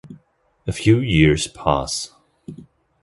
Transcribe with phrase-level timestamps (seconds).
[0.65, 2.11] A few years pass.